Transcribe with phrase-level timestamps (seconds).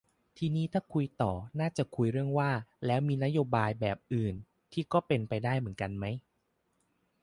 [0.37, 2.51] ทีนี้ถ้าคุยต่อ น่าจะคุยกันเรื่องว่า
[2.85, 4.35] แล้วมันมีนโยบายแบบอื่น
[4.71, 6.05] ที่ก็เป็นไปได้เหมือนกันไหม